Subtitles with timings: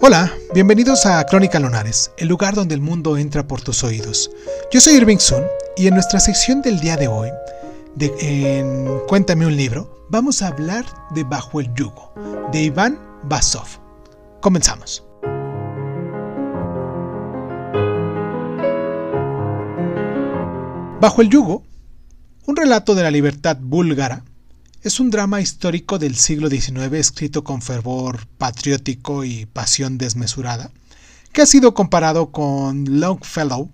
[0.00, 4.30] Hola, bienvenidos a Crónica Lunares, el lugar donde el mundo entra por tus oídos.
[4.72, 5.44] Yo soy Irving Sun
[5.76, 7.30] y en nuestra sección del día de hoy,
[7.94, 10.84] de, en Cuéntame un libro, vamos a hablar
[11.14, 12.12] de Bajo el Yugo,
[12.50, 13.66] de Iván Basov.
[14.40, 15.04] Comenzamos.
[21.00, 21.62] Bajo el Yugo,
[22.46, 24.24] un relato de la libertad búlgara,
[24.84, 30.70] es un drama histórico del siglo XIX escrito con fervor patriótico y pasión desmesurada,
[31.32, 33.70] que ha sido comparado con Longfellow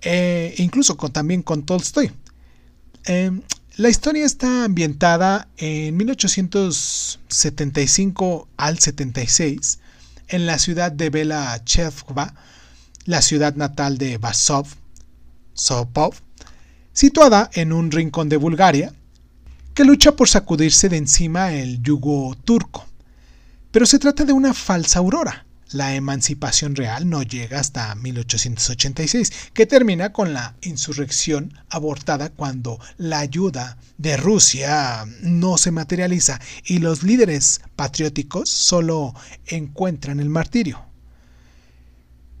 [0.00, 2.10] e incluso con, también con Tolstoy.
[3.04, 3.42] Em,
[3.76, 9.80] la historia está ambientada en 1875 al 76
[10.28, 12.32] en la ciudad de Bela Chevva,
[13.04, 14.66] la ciudad natal de Basov,
[15.52, 16.14] Sopov,
[16.94, 18.94] situada en un rincón de Bulgaria,
[19.78, 22.84] que lucha por sacudirse de encima el yugo turco.
[23.70, 25.46] Pero se trata de una falsa aurora.
[25.70, 33.20] La emancipación real no llega hasta 1886, que termina con la insurrección abortada cuando la
[33.20, 39.14] ayuda de Rusia no se materializa y los líderes patrióticos solo
[39.46, 40.84] encuentran el martirio.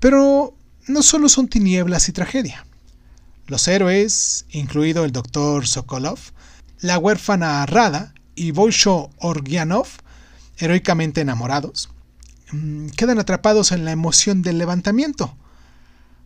[0.00, 0.56] Pero
[0.88, 2.66] no solo son tinieblas y tragedia.
[3.46, 6.18] Los héroes, incluido el doctor Sokolov,
[6.80, 9.86] la huérfana Rada y Bolsho Orgianov,
[10.58, 11.90] heroicamente enamorados,
[12.52, 15.36] mm, quedan atrapados en la emoción del levantamiento.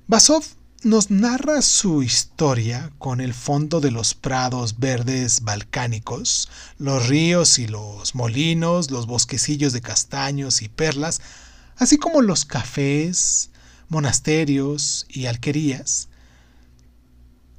[0.07, 0.45] Basov
[0.85, 7.69] nos narra su historia con el fondo de los prados verdes balcánicos, los ríos y
[7.69, 11.21] los molinos, los bosquecillos de castaños y perlas,
[11.77, 13.51] así como los cafés,
[13.89, 16.09] monasterios y alquerías.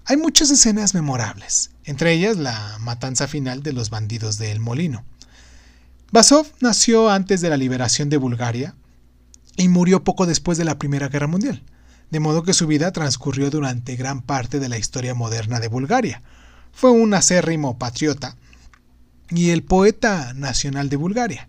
[0.05, 5.05] Hay muchas escenas memorables, entre ellas la matanza final de los bandidos de El Molino.
[6.11, 8.75] Basov nació antes de la liberación de Bulgaria
[9.55, 11.63] y murió poco después de la Primera Guerra Mundial,
[12.11, 16.21] de modo que su vida transcurrió durante gran parte de la historia moderna de Bulgaria.
[16.73, 18.35] Fue un acérrimo patriota
[19.29, 21.47] y el poeta nacional de Bulgaria.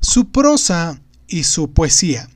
[0.00, 2.28] Su prosa y su poesía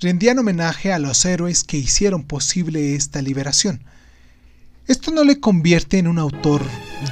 [0.00, 3.84] rendían homenaje a los héroes que hicieron posible esta liberación,
[4.88, 6.62] esto no le convierte en un autor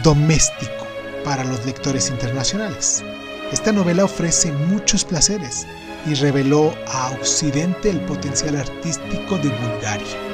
[0.03, 0.87] doméstico
[1.25, 3.05] para los lectores internacionales.
[3.53, 5.67] Esta novela ofrece muchos placeres
[6.07, 10.26] y reveló a Occidente el potencial artístico de Bulgaria.